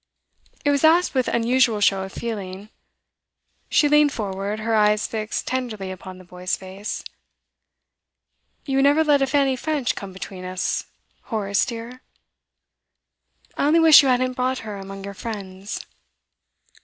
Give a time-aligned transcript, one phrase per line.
[0.65, 2.69] It was asked with unusual show of feeling;
[3.69, 7.03] she leaned forward, her eyes fixed tenderly upon the boy's face.
[8.65, 10.87] 'You would never let a Fanny French come between us,
[11.25, 12.01] Horace dear?'
[13.57, 15.85] 'I only wish you hadn't brought her among your friends.